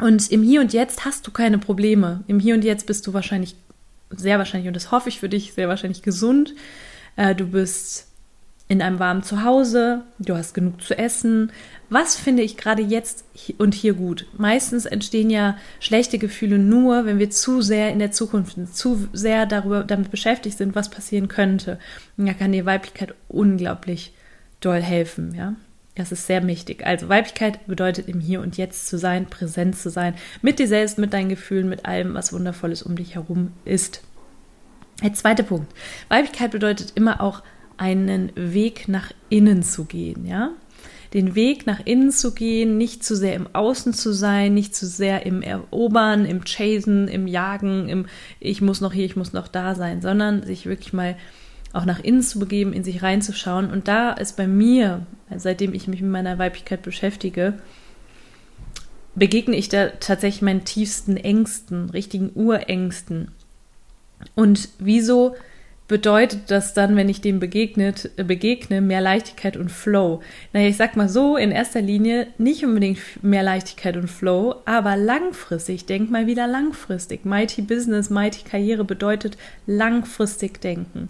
Und 0.00 0.30
im 0.30 0.42
Hier 0.42 0.60
und 0.60 0.72
Jetzt 0.72 1.04
hast 1.04 1.26
du 1.26 1.30
keine 1.30 1.58
Probleme. 1.58 2.22
Im 2.26 2.38
Hier 2.38 2.54
und 2.54 2.64
Jetzt 2.64 2.86
bist 2.86 3.06
du 3.06 3.12
wahrscheinlich, 3.12 3.56
sehr 4.10 4.38
wahrscheinlich, 4.38 4.68
und 4.68 4.74
das 4.74 4.92
hoffe 4.92 5.08
ich 5.08 5.20
für 5.20 5.28
dich, 5.28 5.52
sehr 5.52 5.68
wahrscheinlich 5.68 6.02
gesund. 6.02 6.54
Äh, 7.16 7.34
du 7.34 7.46
bist 7.46 8.05
in 8.68 8.82
einem 8.82 8.98
warmen 8.98 9.22
Zuhause, 9.22 10.02
du 10.18 10.36
hast 10.36 10.52
genug 10.52 10.82
zu 10.82 10.98
essen. 10.98 11.52
Was 11.88 12.16
finde 12.16 12.42
ich 12.42 12.56
gerade 12.56 12.82
jetzt 12.82 13.24
und 13.58 13.74
hier 13.74 13.94
gut? 13.94 14.26
Meistens 14.36 14.86
entstehen 14.86 15.30
ja 15.30 15.56
schlechte 15.78 16.18
Gefühle 16.18 16.58
nur, 16.58 17.06
wenn 17.06 17.20
wir 17.20 17.30
zu 17.30 17.62
sehr 17.62 17.92
in 17.92 18.00
der 18.00 18.10
Zukunft 18.10 18.56
zu 18.74 19.08
sehr 19.12 19.46
darüber 19.46 19.84
damit 19.84 20.10
beschäftigt 20.10 20.58
sind, 20.58 20.74
was 20.74 20.90
passieren 20.90 21.28
könnte. 21.28 21.78
Und 22.16 22.26
da 22.26 22.32
kann 22.32 22.50
die 22.50 22.66
Weiblichkeit 22.66 23.14
unglaublich 23.28 24.12
doll 24.60 24.82
helfen, 24.82 25.34
ja. 25.34 25.54
Das 25.94 26.12
ist 26.12 26.26
sehr 26.26 26.46
wichtig. 26.46 26.84
Also 26.84 27.08
Weiblichkeit 27.08 27.66
bedeutet 27.66 28.06
im 28.08 28.20
Hier 28.20 28.42
und 28.42 28.58
Jetzt 28.58 28.86
zu 28.86 28.98
sein, 28.98 29.26
präsent 29.26 29.78
zu 29.78 29.88
sein, 29.88 30.14
mit 30.42 30.58
dir 30.58 30.68
selbst, 30.68 30.98
mit 30.98 31.14
deinen 31.14 31.30
Gefühlen, 31.30 31.70
mit 31.70 31.86
allem, 31.86 32.12
was 32.12 32.34
Wundervolles 32.34 32.82
um 32.82 32.96
dich 32.96 33.14
herum 33.14 33.52
ist. 33.64 34.02
Der 35.02 35.14
zweite 35.14 35.42
Punkt. 35.42 35.72
Weiblichkeit 36.08 36.50
bedeutet 36.50 36.92
immer 36.96 37.22
auch 37.22 37.42
einen 37.76 38.32
Weg 38.34 38.88
nach 38.88 39.12
innen 39.28 39.62
zu 39.62 39.84
gehen, 39.84 40.26
ja? 40.26 40.50
Den 41.14 41.34
Weg 41.34 41.66
nach 41.66 41.80
innen 41.84 42.10
zu 42.10 42.34
gehen, 42.34 42.76
nicht 42.76 43.04
zu 43.04 43.16
sehr 43.16 43.34
im 43.34 43.48
Außen 43.52 43.94
zu 43.94 44.12
sein, 44.12 44.54
nicht 44.54 44.74
zu 44.74 44.86
sehr 44.86 45.24
im 45.24 45.40
Erobern, 45.40 46.26
im 46.26 46.44
Chasen, 46.44 47.08
im 47.08 47.26
Jagen, 47.26 47.88
im 47.88 48.06
Ich 48.40 48.60
muss 48.60 48.80
noch 48.80 48.92
hier, 48.92 49.04
ich 49.04 49.16
muss 49.16 49.32
noch 49.32 49.48
da 49.48 49.74
sein, 49.74 50.02
sondern 50.02 50.42
sich 50.42 50.66
wirklich 50.66 50.92
mal 50.92 51.16
auch 51.72 51.84
nach 51.84 52.00
innen 52.00 52.22
zu 52.22 52.38
begeben, 52.38 52.72
in 52.72 52.84
sich 52.84 53.02
reinzuschauen. 53.02 53.70
Und 53.70 53.86
da 53.86 54.12
ist 54.12 54.36
bei 54.36 54.46
mir, 54.46 55.06
seitdem 55.34 55.74
ich 55.74 55.88
mich 55.88 56.02
mit 56.02 56.10
meiner 56.10 56.38
Weiblichkeit 56.38 56.82
beschäftige, 56.82 57.54
begegne 59.14 59.56
ich 59.56 59.68
da 59.68 59.88
tatsächlich 59.88 60.42
meinen 60.42 60.64
tiefsten 60.64 61.16
Ängsten, 61.16 61.90
richtigen 61.90 62.30
Urängsten. 62.34 63.30
Und 64.34 64.68
wieso 64.78 65.34
bedeutet 65.88 66.50
das 66.50 66.74
dann, 66.74 66.96
wenn 66.96 67.08
ich 67.08 67.20
dem 67.20 67.40
begegnet, 67.40 68.10
äh, 68.16 68.24
begegne, 68.24 68.80
mehr 68.80 69.00
Leichtigkeit 69.00 69.56
und 69.56 69.70
Flow? 69.70 70.20
Naja, 70.52 70.68
ich 70.68 70.76
sag 70.76 70.96
mal 70.96 71.08
so, 71.08 71.36
in 71.36 71.50
erster 71.50 71.82
Linie 71.82 72.26
nicht 72.38 72.64
unbedingt 72.64 72.98
mehr 73.22 73.42
Leichtigkeit 73.42 73.96
und 73.96 74.08
Flow, 74.08 74.56
aber 74.64 74.96
langfristig, 74.96 75.86
denk 75.86 76.10
mal 76.10 76.26
wieder 76.26 76.46
langfristig. 76.46 77.24
Mighty 77.24 77.62
Business, 77.62 78.10
Mighty 78.10 78.42
Karriere 78.44 78.84
bedeutet 78.84 79.36
langfristig 79.66 80.60
denken. 80.60 81.08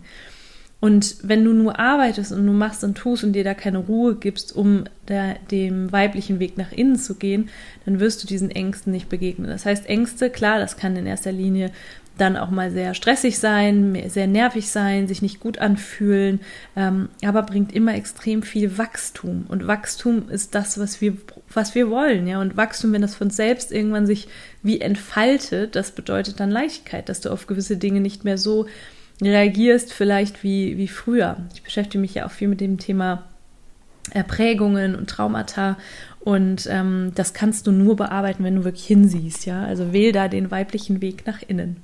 Und 0.78 1.16
wenn 1.23 1.42
du 1.42 1.52
nur 1.52 1.78
arbeitest 1.78 2.33
und 2.33 2.47
du 2.47 2.52
machst 2.52 2.85
und 2.85 2.97
tust 2.97 3.25
und 3.25 3.33
dir 3.33 3.45
da 3.45 3.54
keine 3.54 3.78
Ruhe 3.78 4.14
gibst, 4.14 4.54
um 4.54 4.85
der, 5.09 5.37
dem 5.50 5.90
weiblichen 5.90 6.38
Weg 6.38 6.59
nach 6.59 6.71
innen 6.71 6.97
zu 6.97 7.14
gehen, 7.14 7.49
dann 7.87 7.99
wirst 7.99 8.23
du 8.23 8.26
diesen 8.26 8.50
Ängsten 8.50 8.92
nicht 8.92 9.09
begegnen. 9.09 9.49
Das 9.49 9.64
heißt, 9.64 9.88
Ängste, 9.88 10.28
klar, 10.28 10.59
das 10.59 10.76
kann 10.76 10.95
in 10.97 11.06
erster 11.06 11.33
Linie 11.33 11.71
dann 12.18 12.37
auch 12.37 12.50
mal 12.50 12.70
sehr 12.70 12.94
stressig 12.94 13.38
sein, 13.38 13.96
sehr 14.08 14.26
nervig 14.26 14.70
sein, 14.70 15.06
sich 15.06 15.23
nicht 15.23 15.40
gut 15.40 15.58
anfühlen, 15.58 16.40
ähm, 16.75 17.08
aber 17.25 17.42
bringt 17.42 17.75
immer 17.75 17.94
extrem 17.94 18.42
viel 18.42 18.78
Wachstum. 18.78 19.44
Und 19.49 19.66
Wachstum 19.66 20.28
ist 20.28 20.54
das, 20.54 20.78
was 20.78 21.00
wir, 21.00 21.16
was 21.52 21.75
wir 21.75 21.90
wollen, 21.90 22.26
ja. 22.26 22.40
Und 22.40 22.56
Wachstum, 22.56 22.92
wenn 22.92 23.02
das 23.02 23.14
von 23.14 23.30
selbst 23.30 23.73
irgendwann 23.73 24.06
sich 24.06 24.28
wie 24.62 24.80
entfaltet, 24.80 25.76
das 25.76 25.90
bedeutet 25.90 26.40
dann 26.40 26.50
Leichtigkeit, 26.50 27.08
dass 27.08 27.20
du 27.20 27.30
auf 27.30 27.46
gewisse 27.46 27.76
Dinge 27.76 28.00
nicht 28.00 28.25
mehr 28.25 28.38
so 28.38 28.66
reagierst, 29.23 29.92
vielleicht 29.92 30.42
wie, 30.42 30.76
wie 30.78 30.88
früher. 30.88 31.37
Ich 31.54 31.62
beschäftige 31.62 32.00
mich 32.00 32.14
ja 32.14 32.26
auch 32.26 32.30
viel 32.30 32.49
mit 32.49 32.61
dem 32.61 32.78
Thema 32.78 33.25
Prägungen 34.28 34.94
und 34.94 35.11
Traumata 35.11 35.76
und 36.20 36.66
ähm, 36.70 37.12
das 37.14 37.35
kannst 37.35 37.68
du 37.68 37.73
nur 37.73 37.94
bearbeiten, 37.94 38.42
wenn 38.42 38.56
du 38.56 38.64
wirklich 38.64 38.87
hinsiehst, 38.87 39.46
ja. 39.46 39.62
Also 39.62 39.92
wähl 39.92 40.11
da 40.11 40.26
den 40.26 40.50
weiblichen 40.50 41.00
Weg 41.00 41.25
nach 41.25 41.40
innen. 41.46 41.76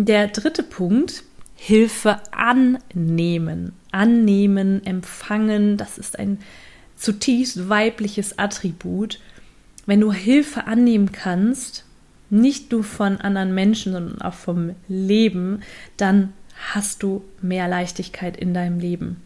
Der 0.00 0.28
dritte 0.28 0.62
Punkt, 0.62 1.24
Hilfe 1.56 2.20
annehmen. 2.30 3.72
Annehmen, 3.90 4.86
empfangen, 4.86 5.76
das 5.76 5.98
ist 5.98 6.20
ein 6.20 6.38
zutiefst 6.94 7.68
weibliches 7.68 8.38
Attribut. 8.38 9.18
Wenn 9.86 10.00
du 10.00 10.12
Hilfe 10.12 10.68
annehmen 10.68 11.10
kannst, 11.10 11.84
nicht 12.30 12.70
nur 12.70 12.84
von 12.84 13.16
anderen 13.16 13.56
Menschen, 13.56 13.90
sondern 13.90 14.22
auch 14.22 14.34
vom 14.34 14.76
Leben, 14.86 15.62
dann 15.96 16.32
hast 16.72 17.02
du 17.02 17.24
mehr 17.42 17.66
Leichtigkeit 17.66 18.36
in 18.36 18.54
deinem 18.54 18.78
Leben. 18.78 19.16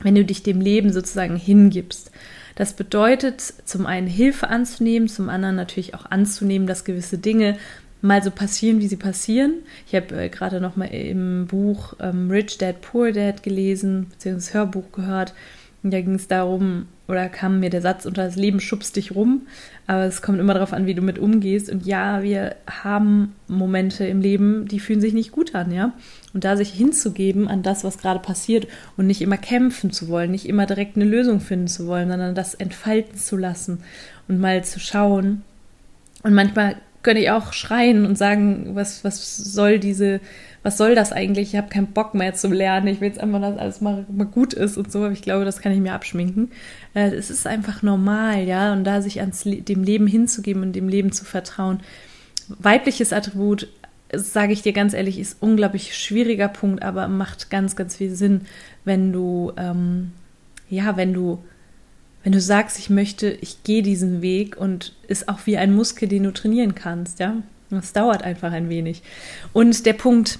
Wenn 0.00 0.14
du 0.14 0.24
dich 0.24 0.42
dem 0.42 0.62
Leben 0.62 0.90
sozusagen 0.90 1.36
hingibst. 1.36 2.12
Das 2.54 2.72
bedeutet 2.72 3.42
zum 3.66 3.84
einen 3.84 4.06
Hilfe 4.06 4.48
anzunehmen, 4.48 5.06
zum 5.06 5.28
anderen 5.28 5.56
natürlich 5.56 5.92
auch 5.92 6.06
anzunehmen, 6.06 6.66
dass 6.66 6.86
gewisse 6.86 7.18
Dinge 7.18 7.58
mal 8.00 8.22
so 8.22 8.30
passieren, 8.30 8.80
wie 8.80 8.88
sie 8.88 8.96
passieren. 8.96 9.54
Ich 9.86 9.94
habe 9.94 10.14
äh, 10.14 10.28
gerade 10.28 10.60
noch 10.60 10.76
mal 10.76 10.86
im 10.86 11.46
Buch 11.46 11.94
ähm, 12.00 12.30
Rich 12.30 12.58
Dad 12.58 12.80
Poor 12.80 13.12
Dad 13.12 13.42
gelesen, 13.42 14.06
beziehungsweise 14.10 14.46
das 14.46 14.54
Hörbuch 14.54 14.92
gehört. 14.92 15.34
Und 15.82 15.92
da 15.92 16.00
ging 16.00 16.14
es 16.14 16.26
darum, 16.26 16.86
oder 17.06 17.28
kam 17.28 17.60
mir 17.60 17.70
der 17.70 17.80
Satz 17.80 18.04
unter 18.04 18.24
das 18.24 18.36
Leben 18.36 18.60
schubst 18.60 18.96
dich 18.96 19.14
rum, 19.14 19.46
aber 19.86 20.04
es 20.04 20.20
kommt 20.20 20.38
immer 20.40 20.52
darauf 20.52 20.72
an, 20.72 20.86
wie 20.86 20.94
du 20.94 21.00
mit 21.00 21.18
umgehst. 21.18 21.70
Und 21.70 21.86
ja, 21.86 22.22
wir 22.22 22.56
haben 22.66 23.34
Momente 23.46 24.04
im 24.06 24.20
Leben, 24.20 24.68
die 24.68 24.80
fühlen 24.80 25.00
sich 25.00 25.14
nicht 25.14 25.32
gut 25.32 25.54
an, 25.54 25.72
ja. 25.72 25.94
Und 26.34 26.44
da 26.44 26.56
sich 26.56 26.70
hinzugeben 26.70 27.48
an 27.48 27.62
das, 27.62 27.84
was 27.84 27.98
gerade 27.98 28.20
passiert 28.20 28.66
und 28.96 29.06
nicht 29.06 29.22
immer 29.22 29.38
kämpfen 29.38 29.90
zu 29.90 30.08
wollen, 30.08 30.30
nicht 30.30 30.46
immer 30.46 30.66
direkt 30.66 30.96
eine 30.96 31.06
Lösung 31.06 31.40
finden 31.40 31.68
zu 31.68 31.86
wollen, 31.86 32.08
sondern 32.08 32.34
das 32.34 32.54
entfalten 32.54 33.16
zu 33.16 33.36
lassen 33.36 33.78
und 34.28 34.38
mal 34.38 34.62
zu 34.64 34.78
schauen. 34.78 35.42
Und 36.22 36.34
manchmal 36.34 36.76
könnte 37.08 37.22
ich 37.22 37.30
auch 37.30 37.54
schreien 37.54 38.04
und 38.04 38.18
sagen, 38.18 38.72
was, 38.74 39.02
was 39.02 39.34
soll 39.34 39.78
diese, 39.78 40.20
was 40.62 40.76
soll 40.76 40.94
das 40.94 41.10
eigentlich? 41.10 41.54
Ich 41.54 41.56
habe 41.56 41.70
keinen 41.70 41.86
Bock 41.86 42.12
mehr 42.12 42.34
zu 42.34 42.48
lernen. 42.48 42.86
Ich 42.88 43.00
will 43.00 43.08
jetzt 43.08 43.18
einfach, 43.18 43.40
dass 43.40 43.56
alles 43.56 43.80
mal, 43.80 44.04
mal 44.12 44.26
gut 44.26 44.52
ist 44.52 44.76
und 44.76 44.92
so. 44.92 44.98
Aber 45.04 45.12
ich 45.12 45.22
glaube, 45.22 45.46
das 45.46 45.62
kann 45.62 45.72
ich 45.72 45.80
mir 45.80 45.94
abschminken. 45.94 46.50
Äh, 46.92 47.14
es 47.14 47.30
ist 47.30 47.46
einfach 47.46 47.82
normal, 47.82 48.44
ja. 48.44 48.74
Und 48.74 48.84
da 48.84 49.00
sich 49.00 49.20
ans 49.20 49.44
dem 49.44 49.82
Leben 49.82 50.06
hinzugeben 50.06 50.60
und 50.60 50.74
dem 50.74 50.86
Leben 50.86 51.10
zu 51.10 51.24
vertrauen. 51.24 51.80
Weibliches 52.48 53.14
Attribut, 53.14 53.68
sage 54.12 54.52
ich 54.52 54.60
dir 54.60 54.74
ganz 54.74 54.92
ehrlich, 54.92 55.18
ist 55.18 55.38
unglaublich 55.40 55.96
schwieriger 55.96 56.48
Punkt, 56.48 56.82
aber 56.82 57.08
macht 57.08 57.48
ganz, 57.48 57.74
ganz 57.74 57.96
viel 57.96 58.14
Sinn, 58.14 58.42
wenn 58.84 59.14
du, 59.14 59.52
ähm, 59.56 60.12
ja, 60.68 60.98
wenn 60.98 61.14
du 61.14 61.38
wenn 62.22 62.32
du 62.32 62.40
sagst, 62.40 62.78
ich 62.78 62.90
möchte, 62.90 63.30
ich 63.30 63.62
gehe 63.62 63.82
diesen 63.82 64.22
Weg 64.22 64.56
und 64.56 64.94
ist 65.06 65.28
auch 65.28 65.40
wie 65.44 65.56
ein 65.56 65.74
Muskel, 65.74 66.08
den 66.08 66.24
du 66.24 66.32
trainieren 66.32 66.74
kannst, 66.74 67.20
ja. 67.20 67.36
Das 67.70 67.92
dauert 67.92 68.22
einfach 68.22 68.52
ein 68.52 68.70
wenig. 68.70 69.02
Und 69.52 69.84
der 69.84 69.92
Punkt, 69.92 70.38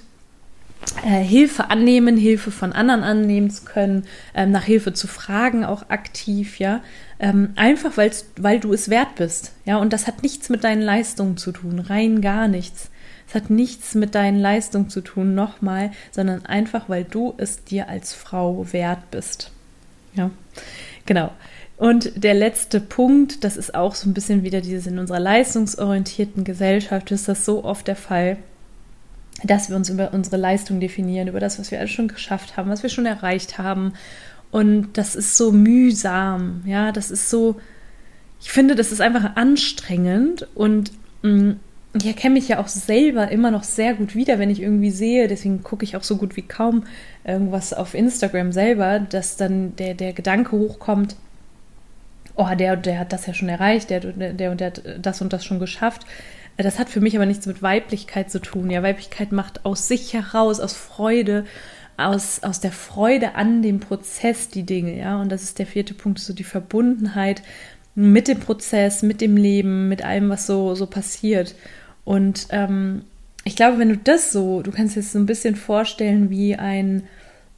äh, 1.04 1.23
Hilfe 1.23 1.70
annehmen, 1.70 2.16
Hilfe 2.16 2.50
von 2.50 2.73
anderen 2.73 3.02
annehmen 3.02 3.50
zu 3.50 3.64
können, 3.64 4.04
ähm, 4.35 4.50
nach 4.50 4.64
Hilfe 4.64 4.92
zu 4.92 5.06
fragen, 5.06 5.64
auch 5.64 5.90
aktiv, 5.90 6.58
ja. 6.58 6.82
Ähm, 7.18 7.50
einfach 7.56 7.97
weil 7.97 8.61
du 8.61 8.73
es 8.73 8.88
wert 8.88 9.16
bist, 9.16 9.52
ja. 9.64 9.76
Und 9.78 9.92
das 9.92 10.06
hat 10.06 10.23
nichts 10.23 10.49
mit 10.49 10.64
deinen 10.64 10.82
Leistungen 10.82 11.37
zu 11.37 11.52
tun, 11.52 11.78
rein 11.78 12.20
gar 12.20 12.49
nichts. 12.49 12.90
Es 13.28 13.35
hat 13.35 13.50
nichts 13.50 13.94
mit 13.94 14.14
deinen 14.14 14.38
Leistungen 14.38 14.88
zu 14.88 15.02
tun, 15.02 15.35
nochmal, 15.35 15.90
sondern 16.12 16.47
einfach, 16.47 16.88
weil 16.88 17.04
du 17.04 17.35
es 17.37 17.62
dir 17.64 17.88
als 17.88 18.14
Frau 18.14 18.66
wert 18.73 19.11
bist. 19.11 19.50
Ja, 20.14 20.30
genau. 21.04 21.30
Und 21.78 22.25
der 22.25 22.35
letzte 22.35 22.80
Punkt, 22.80 23.44
das 23.44 23.56
ist 23.56 23.75
auch 23.75 23.94
so 23.94 24.08
ein 24.11 24.14
bisschen 24.14 24.42
wieder 24.42 24.61
dieses 24.61 24.88
in 24.88 24.99
unserer 24.99 25.20
leistungsorientierten 25.20 26.42
Gesellschaft, 26.42 27.12
ist 27.12 27.28
das 27.28 27.44
so 27.44 27.64
oft 27.64 27.87
der 27.87 27.97
Fall, 27.97 28.37
dass 29.44 29.70
wir 29.70 29.76
uns 29.76 29.88
über 29.88 30.12
unsere 30.12 30.37
Leistung 30.37 30.80
definieren, 30.80 31.28
über 31.28 31.38
das, 31.38 31.61
was 31.61 31.70
wir 31.70 31.78
alles 31.78 31.92
schon 31.92 32.08
geschafft 32.08 32.56
haben, 32.56 32.68
was 32.68 32.82
wir 32.82 32.90
schon 32.90 33.06
erreicht 33.06 33.58
haben. 33.58 33.92
Und 34.50 34.99
das 34.99 35.14
ist 35.14 35.37
so 35.37 35.52
mühsam, 35.52 36.62
ja, 36.66 36.90
das 36.90 37.12
ist 37.12 37.30
so, 37.30 37.61
ich 38.40 38.50
finde, 38.50 38.75
das 38.75 38.90
ist 38.90 39.00
einfach 39.00 39.37
anstrengend 39.37 40.49
und 40.54 40.90
mh, 41.23 41.30
mm, 41.30 41.61
ich 41.94 42.06
erkenne 42.06 42.35
mich 42.35 42.49
ja 42.49 42.58
auch 42.58 42.68
selber 42.68 43.30
immer 43.30 43.50
noch 43.50 43.62
sehr 43.62 43.94
gut 43.94 44.14
wieder, 44.14 44.38
wenn 44.38 44.50
ich 44.50 44.61
irgendwie 44.61 44.90
sehe, 44.90 45.26
deswegen 45.26 45.62
gucke 45.62 45.85
ich 45.85 45.97
auch 45.97 46.02
so 46.02 46.16
gut 46.16 46.37
wie 46.37 46.42
kaum 46.42 46.85
irgendwas 47.25 47.73
auf 47.73 47.94
Instagram 47.94 48.52
selber, 48.52 49.00
dass 49.00 49.37
dann 49.37 49.75
der, 49.76 49.94
der 49.94 50.12
Gedanke 50.12 50.52
hochkommt, 50.52 51.16
oh, 52.38 52.54
der 52.54 52.75
und 52.75 52.87
der 52.87 52.99
hat 53.00 53.12
das 53.12 53.26
ja 53.26 53.35
schon 53.35 53.49
erreicht, 53.49 53.90
der, 53.90 54.00
der, 54.00 54.50
und 54.50 54.61
der 54.61 54.68
hat 54.68 54.83
das 55.00 55.21
und 55.21 55.33
das 55.33 55.45
schon 55.45 55.59
geschafft. 55.59 56.02
Das 56.57 56.78
hat 56.78 56.88
für 56.88 57.00
mich 57.00 57.14
aber 57.16 57.26
nichts 57.26 57.47
mit 57.47 57.62
Weiblichkeit 57.62 58.30
zu 58.30 58.40
tun. 58.40 58.71
Ja, 58.71 58.83
Weiblichkeit 58.83 59.33
macht 59.33 59.64
aus 59.64 59.87
sich 59.87 60.12
heraus, 60.14 60.59
aus 60.61 60.75
Freude, 60.75 61.45
aus, 61.97 62.42
aus 62.42 62.61
der 62.61 62.73
Freude 62.73 63.35
an 63.35 63.62
dem 63.62 63.80
Prozess 63.80 64.49
die 64.49 64.64
Dinge, 64.64 64.97
ja. 64.97 65.21
Und 65.21 65.30
das 65.30 65.42
ist 65.42 65.59
der 65.59 65.66
vierte 65.66 65.95
Punkt, 65.95 66.21
so 66.21 66.33
die 66.33 66.45
Verbundenheit 66.45 67.42
mit 67.95 68.28
dem 68.28 68.38
Prozess, 68.38 69.02
mit 69.02 69.21
dem 69.21 69.37
Leben, 69.37 69.88
mit 69.88 70.04
allem, 70.04 70.30
was 70.30 70.47
so, 70.47 70.75
so 70.76 70.87
passiert. 70.87 71.57
Und 72.04 72.47
ähm, 72.50 73.02
ich 73.45 73.57
glaube, 73.57 73.78
wenn 73.78 73.88
du 73.88 73.97
das 73.97 74.30
so, 74.33 74.62
du 74.62 74.71
kannst 74.71 74.95
dir 74.95 75.00
das 75.00 75.12
so 75.12 75.18
ein 75.18 75.26
bisschen 75.26 75.57
vorstellen 75.57 76.30
wie 76.30 76.54
ein, 76.54 77.04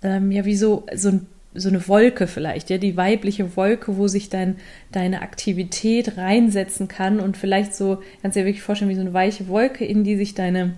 ähm, 0.03 0.31
ja, 0.33 0.47
wie 0.47 0.57
so, 0.57 0.87
so 0.95 1.11
ein 1.11 1.27
so 1.55 1.69
eine 1.69 1.89
Wolke 1.89 2.27
vielleicht, 2.27 2.71
ja, 2.71 2.79
die 2.79 2.97
weibliche 2.97 3.57
Wolke, 3.57 3.97
wo 3.97 4.07
sich 4.07 4.29
dann 4.29 4.57
deine 4.93 5.23
Aktivität 5.23 6.17
reinsetzen 6.17 6.87
kann 6.87 7.19
und 7.19 7.37
vielleicht 7.37 7.75
so, 7.75 7.99
kannst 8.23 8.37
du 8.37 8.41
dir 8.41 8.47
wirklich 8.47 8.63
vorstellen, 8.63 8.91
wie 8.91 8.95
so 8.95 9.01
eine 9.01 9.15
weiche 9.15 9.49
Wolke, 9.49 9.85
in 9.85 10.05
die 10.05 10.17
sich 10.17 10.35
deine, 10.35 10.75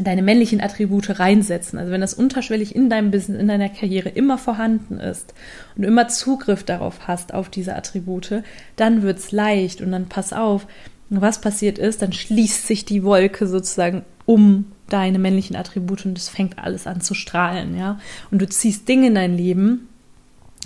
deine 0.00 0.22
männlichen 0.22 0.60
Attribute 0.60 1.20
reinsetzen. 1.20 1.78
Also 1.78 1.92
wenn 1.92 2.00
das 2.00 2.14
unterschwellig 2.14 2.74
in 2.74 2.90
deinem 2.90 3.12
Business, 3.12 3.40
in 3.40 3.46
deiner 3.46 3.68
Karriere 3.68 4.08
immer 4.08 4.38
vorhanden 4.38 4.98
ist 4.98 5.34
und 5.76 5.82
du 5.82 5.88
immer 5.88 6.08
Zugriff 6.08 6.64
darauf 6.64 7.06
hast, 7.06 7.32
auf 7.32 7.48
diese 7.48 7.76
Attribute, 7.76 8.42
dann 8.74 9.02
wird's 9.02 9.30
leicht 9.30 9.82
und 9.82 9.92
dann 9.92 10.08
pass 10.08 10.32
auf, 10.32 10.66
was 11.08 11.40
passiert 11.40 11.78
ist, 11.78 12.02
dann 12.02 12.12
schließt 12.12 12.66
sich 12.66 12.84
die 12.84 13.04
Wolke 13.04 13.46
sozusagen 13.46 14.04
um 14.24 14.66
deine 14.88 15.18
männlichen 15.18 15.56
Attribute 15.56 16.06
und 16.06 16.18
es 16.18 16.28
fängt 16.28 16.58
alles 16.58 16.86
an 16.86 17.00
zu 17.00 17.14
strahlen, 17.14 17.76
ja. 17.76 17.98
Und 18.30 18.40
du 18.40 18.48
ziehst 18.48 18.88
Dinge 18.88 19.08
in 19.08 19.14
dein 19.14 19.36
Leben, 19.36 19.88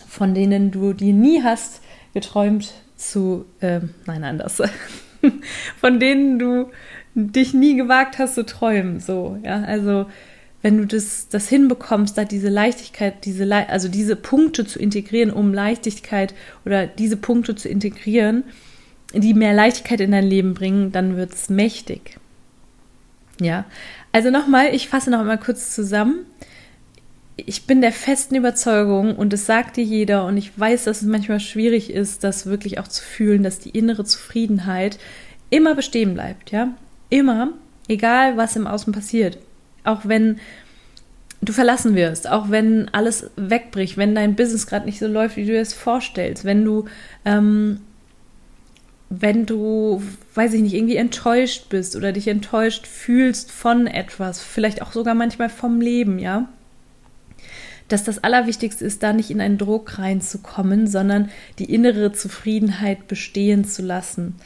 von 0.09 0.35
denen 0.35 0.70
du 0.70 0.92
dir 0.92 1.12
nie 1.12 1.42
hast 1.42 1.80
geträumt 2.12 2.73
zu, 2.97 3.44
äh, 3.61 3.80
nein, 4.06 4.25
anders, 4.25 4.62
von 5.80 6.00
denen 6.00 6.38
du 6.38 6.70
dich 7.14 7.54
nie 7.54 7.76
gewagt 7.76 8.18
hast 8.18 8.35
zu 8.35 8.44
träumen, 8.44 9.00
so, 9.00 9.38
ja. 9.42 9.62
Also, 9.62 10.06
wenn 10.62 10.76
du 10.76 10.87
das, 10.87 11.28
das 11.28 11.49
hinbekommst, 11.49 12.18
da 12.18 12.25
diese 12.25 12.50
Leichtigkeit, 12.50 13.25
diese 13.25 13.44
Le 13.44 13.68
also 13.70 13.88
diese 13.88 14.14
Punkte 14.16 14.66
zu 14.66 14.78
integrieren, 14.78 15.30
um 15.30 15.54
Leichtigkeit 15.54 16.35
oder 16.66 16.87
diese 16.87 17.16
Punkte 17.16 17.54
zu 17.54 17.68
integrieren, 17.68 18.44
die 19.14 19.35
mehr 19.35 19.52
Leichtigkeit 19.52 20.00
in 20.00 20.12
dein 20.12 20.26
Leben 20.26 20.55
bringen, 20.55 20.93
dann 20.93 21.17
wird 21.17 21.33
es 21.33 21.49
mächtig. 21.49 22.19
Ja, 23.40 23.64
also 24.12 24.31
nochmal, 24.31 24.75
ich 24.75 24.88
fasse 24.88 25.11
noch 25.11 25.25
mal 25.25 25.38
kurz 25.38 25.75
zusammen. 25.75 26.26
Ich 27.37 27.67
bin 27.67 27.81
der 27.81 27.93
festen 27.93 28.35
Überzeugung 28.35 29.17
und 29.17 29.33
es 29.33 29.47
sagt 29.47 29.79
dir 29.79 29.85
jeder 29.85 30.26
und 30.26 30.37
ich 30.37 30.59
weiß, 30.59 30.85
dass 30.85 31.00
es 31.00 31.09
manchmal 31.09 31.40
schwierig 31.40 31.90
ist, 31.90 32.23
das 32.23 32.47
wirklich 32.47 32.79
auch 32.79 32.88
zu 32.88 33.02
fühlen, 33.02 33.43
dass 33.43 33.59
die 33.59 33.71
innere 33.71 34.05
Zufriedenheit 34.05 34.99
immer 35.49 35.75
bestehen 35.75 36.14
bleibt, 36.14 36.50
ja? 36.50 36.75
Immer, 37.09 37.55
egal 37.88 38.37
was 38.37 38.57
im 38.57 38.67
Außen 38.67 38.93
passiert. 38.93 39.38
Auch 39.85 40.00
wenn 40.05 40.38
du 41.43 41.52
verlassen 41.52 41.95
wirst, 41.95 42.29
auch 42.29 42.50
wenn 42.50 42.88
alles 42.93 43.31
wegbricht, 43.37 43.97
wenn 43.97 44.14
dein 44.14 44.37
Business 44.37 44.67
gerade 44.67 44.87
nicht 44.87 44.99
so 44.99 45.07
läuft, 45.07 45.37
wie 45.37 45.47
du 45.47 45.59
es 45.59 45.73
vorstellst, 45.73 46.45
wenn 46.45 46.64
du, 46.64 46.85
ähm, 47.25 47.81
wenn 49.11 49.45
du, 49.45 50.00
weiß 50.35 50.55
ich 50.55 50.62
nicht, 50.62 50.75
irgendwie 50.75 50.97
enttäuscht 50.97 51.69
bist 51.69 51.97
oder 51.97 52.12
dich 52.12 52.29
enttäuscht 52.29 52.87
fühlst 52.87 53.50
von 53.50 53.88
etwas, 53.88 54.40
vielleicht 54.40 54.83
auch 54.83 54.93
sogar 54.93 55.14
manchmal 55.14 55.50
vom 55.50 55.81
Leben, 55.81 56.21
ja, 56.21 56.49
dass 57.88 58.05
das 58.05 58.23
Allerwichtigste 58.23 58.85
ist, 58.85 59.02
da 59.02 59.12
nicht 59.12 59.31
in 59.31 59.40
einen 59.40 59.59
Druck 59.59 59.99
reinzukommen, 59.99 60.87
sondern 60.87 61.29
die 61.59 61.75
innere 61.75 62.12
Zufriedenheit 62.12 63.09
bestehen 63.09 63.64
zu 63.64 63.83
lassen. 63.83 64.37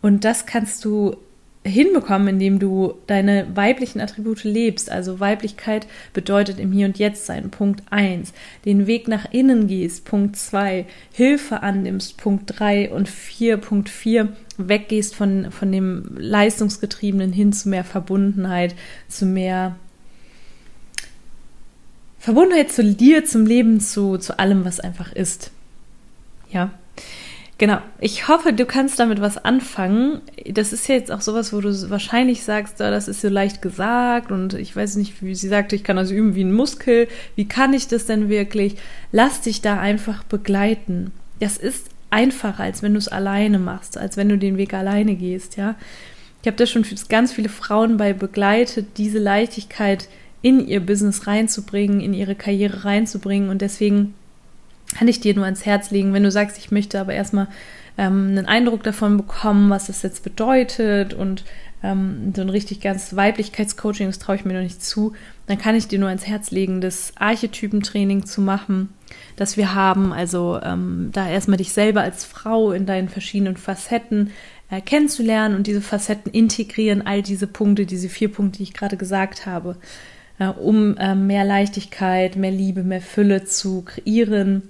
Und 0.00 0.24
das 0.24 0.46
kannst 0.46 0.84
du 0.84 1.16
hinbekommen, 1.64 2.28
indem 2.28 2.58
du 2.58 2.94
deine 3.06 3.46
weiblichen 3.54 4.00
Attribute 4.00 4.42
lebst. 4.42 4.90
Also 4.90 5.20
Weiblichkeit 5.20 5.86
bedeutet 6.12 6.58
im 6.58 6.72
Hier 6.72 6.86
und 6.86 6.98
Jetzt 6.98 7.26
sein. 7.26 7.50
Punkt 7.50 7.82
1. 7.90 8.32
Den 8.64 8.86
Weg 8.86 9.06
nach 9.06 9.26
innen 9.30 9.68
gehst. 9.68 10.04
Punkt 10.04 10.36
2. 10.36 10.86
Hilfe 11.12 11.62
annimmst. 11.62 12.16
Punkt 12.16 12.58
3 12.58 12.90
und 12.90 13.08
4. 13.08 13.58
Punkt 13.58 13.88
4. 13.88 14.28
Weggehst 14.58 15.14
von, 15.14 15.50
von 15.52 15.70
dem 15.70 16.16
Leistungsgetriebenen 16.16 17.32
hin 17.32 17.52
zu 17.52 17.68
mehr 17.68 17.84
Verbundenheit, 17.84 18.74
zu 19.08 19.24
mehr 19.24 19.76
Verbundenheit 22.18 22.70
zu 22.70 22.84
dir, 22.84 23.24
zum 23.24 23.46
Leben, 23.46 23.80
zu, 23.80 24.16
zu 24.18 24.38
allem, 24.38 24.64
was 24.64 24.78
einfach 24.78 25.12
ist. 25.12 25.50
Ja. 26.50 26.70
Genau. 27.62 27.78
Ich 28.00 28.26
hoffe, 28.26 28.52
du 28.52 28.66
kannst 28.66 28.98
damit 28.98 29.20
was 29.20 29.38
anfangen. 29.38 30.20
Das 30.50 30.72
ist 30.72 30.88
ja 30.88 30.96
jetzt 30.96 31.12
auch 31.12 31.20
sowas, 31.20 31.52
wo 31.52 31.60
du 31.60 31.90
wahrscheinlich 31.90 32.42
sagst, 32.42 32.80
oh, 32.80 32.90
das 32.90 33.06
ist 33.06 33.20
so 33.20 33.28
leicht 33.28 33.62
gesagt 33.62 34.32
und 34.32 34.54
ich 34.54 34.74
weiß 34.74 34.96
nicht, 34.96 35.22
wie 35.22 35.36
sie 35.36 35.46
sagte, 35.46 35.76
ich 35.76 35.84
kann 35.84 35.94
das 35.94 36.10
üben 36.10 36.34
wie 36.34 36.42
ein 36.42 36.52
Muskel. 36.52 37.06
Wie 37.36 37.46
kann 37.46 37.72
ich 37.72 37.86
das 37.86 38.04
denn 38.04 38.28
wirklich? 38.28 38.74
Lass 39.12 39.42
dich 39.42 39.60
da 39.60 39.78
einfach 39.78 40.24
begleiten. 40.24 41.12
Das 41.38 41.56
ist 41.56 41.86
einfacher, 42.10 42.64
als 42.64 42.82
wenn 42.82 42.94
du 42.94 42.98
es 42.98 43.06
alleine 43.06 43.60
machst, 43.60 43.96
als 43.96 44.16
wenn 44.16 44.28
du 44.28 44.38
den 44.38 44.56
Weg 44.56 44.74
alleine 44.74 45.14
gehst, 45.14 45.56
ja. 45.56 45.76
Ich 46.42 46.48
habe 46.48 46.56
da 46.56 46.66
schon 46.66 46.84
ganz 47.08 47.32
viele 47.32 47.48
Frauen 47.48 47.96
bei 47.96 48.12
begleitet, 48.12 48.86
diese 48.96 49.20
Leichtigkeit 49.20 50.08
in 50.42 50.66
ihr 50.66 50.84
Business 50.84 51.28
reinzubringen, 51.28 52.00
in 52.00 52.12
ihre 52.12 52.34
Karriere 52.34 52.84
reinzubringen 52.84 53.50
und 53.50 53.62
deswegen 53.62 54.14
kann 54.94 55.08
ich 55.08 55.20
dir 55.20 55.34
nur 55.34 55.44
ans 55.44 55.66
Herz 55.66 55.90
legen, 55.90 56.12
wenn 56.12 56.22
du 56.22 56.30
sagst, 56.30 56.58
ich 56.58 56.70
möchte 56.70 57.00
aber 57.00 57.12
erstmal 57.14 57.48
ähm, 57.98 58.28
einen 58.30 58.46
Eindruck 58.46 58.82
davon 58.82 59.16
bekommen, 59.16 59.70
was 59.70 59.86
das 59.86 60.02
jetzt 60.02 60.22
bedeutet 60.22 61.14
und 61.14 61.44
ähm, 61.82 62.32
so 62.34 62.42
ein 62.42 62.48
richtig 62.48 62.80
ganz 62.80 63.14
Weiblichkeitscoaching, 63.16 64.06
das 64.06 64.18
traue 64.18 64.36
ich 64.36 64.44
mir 64.44 64.54
noch 64.54 64.62
nicht 64.62 64.82
zu, 64.82 65.12
dann 65.46 65.58
kann 65.58 65.74
ich 65.74 65.88
dir 65.88 65.98
nur 65.98 66.08
ans 66.08 66.26
Herz 66.26 66.50
legen, 66.50 66.80
das 66.80 67.12
Archetypentraining 67.16 68.24
zu 68.24 68.40
machen, 68.40 68.90
das 69.36 69.56
wir 69.56 69.74
haben. 69.74 70.12
Also 70.12 70.60
ähm, 70.62 71.10
da 71.12 71.28
erstmal 71.28 71.58
dich 71.58 71.72
selber 71.72 72.02
als 72.02 72.24
Frau 72.24 72.72
in 72.72 72.86
deinen 72.86 73.08
verschiedenen 73.08 73.56
Facetten 73.56 74.30
äh, 74.70 74.80
kennenzulernen 74.80 75.56
und 75.56 75.66
diese 75.66 75.82
Facetten 75.82 76.32
integrieren, 76.32 77.06
all 77.06 77.22
diese 77.22 77.46
Punkte, 77.46 77.84
diese 77.84 78.08
vier 78.08 78.32
Punkte, 78.32 78.58
die 78.58 78.64
ich 78.64 78.74
gerade 78.74 78.96
gesagt 78.96 79.46
habe, 79.46 79.76
äh, 80.38 80.46
um 80.46 80.96
äh, 80.96 81.14
mehr 81.14 81.44
Leichtigkeit, 81.44 82.36
mehr 82.36 82.52
Liebe, 82.52 82.84
mehr 82.84 83.02
Fülle 83.02 83.44
zu 83.44 83.82
kreieren 83.82 84.62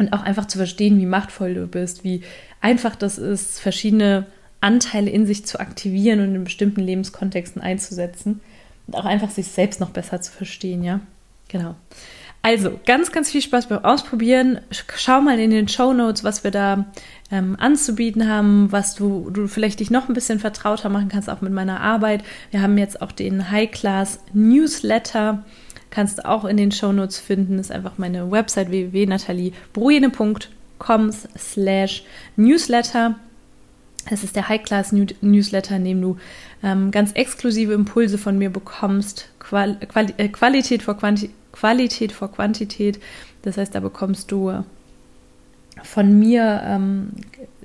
und 0.00 0.14
auch 0.14 0.22
einfach 0.22 0.46
zu 0.46 0.56
verstehen, 0.56 0.98
wie 0.98 1.06
machtvoll 1.06 1.54
du 1.54 1.66
bist, 1.66 2.04
wie 2.04 2.22
einfach 2.62 2.96
das 2.96 3.18
ist, 3.18 3.60
verschiedene 3.60 4.26
Anteile 4.62 5.10
in 5.10 5.26
sich 5.26 5.44
zu 5.44 5.60
aktivieren 5.60 6.20
und 6.20 6.34
in 6.34 6.44
bestimmten 6.44 6.80
Lebenskontexten 6.80 7.60
einzusetzen 7.60 8.40
und 8.86 8.94
auch 8.94 9.04
einfach 9.04 9.30
sich 9.30 9.48
selbst 9.48 9.78
noch 9.78 9.90
besser 9.90 10.22
zu 10.22 10.32
verstehen, 10.32 10.82
ja? 10.82 11.00
Genau. 11.48 11.74
Also, 12.42 12.80
ganz, 12.86 13.12
ganz 13.12 13.30
viel 13.30 13.42
Spaß 13.42 13.66
beim 13.66 13.84
Ausprobieren. 13.84 14.60
Schau 14.96 15.20
mal 15.20 15.38
in 15.38 15.50
den 15.50 15.68
Show 15.68 15.92
Notes, 15.92 16.24
was 16.24 16.44
wir 16.44 16.50
da 16.50 16.86
ähm, 17.30 17.56
anzubieten 17.60 18.26
haben, 18.26 18.72
was 18.72 18.94
du, 18.94 19.28
du 19.28 19.48
vielleicht 19.48 19.80
dich 19.80 19.90
noch 19.90 20.08
ein 20.08 20.14
bisschen 20.14 20.38
vertrauter 20.38 20.88
machen 20.88 21.10
kannst, 21.10 21.28
auch 21.28 21.42
mit 21.42 21.52
meiner 21.52 21.80
Arbeit. 21.80 22.24
Wir 22.50 22.62
haben 22.62 22.78
jetzt 22.78 23.02
auch 23.02 23.12
den 23.12 23.50
High 23.50 23.70
Class 23.70 24.20
Newsletter 24.32 25.44
kannst 25.90 26.18
du 26.18 26.26
auch 26.26 26.44
in 26.44 26.56
den 26.56 26.72
Shownotes 26.72 27.18
finden. 27.18 27.56
Das 27.56 27.66
ist 27.66 27.72
einfach 27.72 27.98
meine 27.98 28.30
Website 28.30 28.70
www.nataliebrujene.com 28.70 31.10
slash 31.36 32.04
newsletter. 32.36 33.16
Das 34.08 34.24
ist 34.24 34.34
der 34.34 34.48
High-Class 34.48 34.94
Newsletter, 35.20 35.76
in 35.76 35.84
dem 35.84 36.00
du 36.00 36.16
ähm, 36.62 36.90
ganz 36.90 37.12
exklusive 37.12 37.74
Impulse 37.74 38.16
von 38.16 38.38
mir 38.38 38.48
bekommst. 38.50 39.28
Qual 39.38 39.76
Quali 39.76 40.14
äh, 40.16 40.28
Qualität, 40.28 40.82
vor 40.82 40.96
Qualität 41.52 42.12
vor 42.12 42.32
Quantität. 42.32 42.98
Das 43.42 43.58
heißt, 43.58 43.74
da 43.74 43.80
bekommst 43.80 44.32
du 44.32 44.64
von 45.82 46.18
mir 46.18 46.62
ähm, 46.64 47.10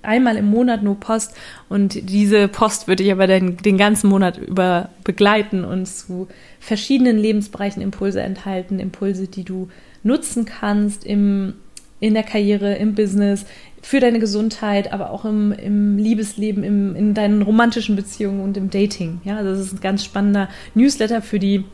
einmal 0.05 0.37
im 0.37 0.49
Monat 0.49 0.83
nur 0.83 0.99
Post 0.99 1.33
und 1.69 2.09
diese 2.09 2.47
Post 2.47 2.87
würde 2.87 3.03
ich 3.03 3.11
aber 3.11 3.27
den, 3.27 3.57
den 3.57 3.77
ganzen 3.77 4.09
Monat 4.09 4.37
über 4.37 4.89
begleiten 5.03 5.65
und 5.65 5.87
zu 5.87 6.27
verschiedenen 6.59 7.17
Lebensbereichen 7.17 7.81
Impulse 7.81 8.21
enthalten, 8.21 8.79
Impulse, 8.79 9.27
die 9.27 9.43
du 9.43 9.69
nutzen 10.03 10.45
kannst 10.45 11.05
im, 11.05 11.53
in 11.99 12.13
der 12.13 12.23
Karriere, 12.23 12.75
im 12.75 12.95
Business, 12.95 13.45
für 13.81 13.99
deine 13.99 14.19
Gesundheit, 14.19 14.91
aber 14.91 15.11
auch 15.11 15.25
im, 15.25 15.51
im 15.51 15.97
Liebesleben, 15.97 16.63
im, 16.63 16.95
in 16.95 17.13
deinen 17.13 17.43
romantischen 17.43 17.95
Beziehungen 17.95 18.41
und 18.41 18.57
im 18.57 18.71
Dating. 18.71 19.21
Ja, 19.23 19.43
das 19.43 19.59
ist 19.59 19.73
ein 19.73 19.81
ganz 19.81 20.03
spannender 20.03 20.49
Newsletter 20.73 21.21
für 21.21 21.37
die 21.37 21.65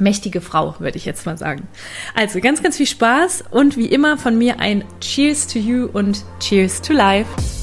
mächtige 0.00 0.40
Frau, 0.40 0.74
würde 0.78 0.96
ich 0.96 1.04
jetzt 1.04 1.26
mal 1.26 1.36
sagen. 1.36 1.68
Also 2.14 2.40
ganz, 2.40 2.62
ganz 2.62 2.76
viel 2.76 2.86
Spaß 2.86 3.44
und 3.50 3.76
wie 3.76 3.86
immer 3.86 4.18
von 4.18 4.36
mir 4.36 4.60
ein 4.60 4.84
Cheers 5.00 5.46
to 5.46 5.58
you 5.58 5.88
und 5.92 6.24
Cheers 6.40 6.82
to 6.82 6.92
life. 6.92 7.57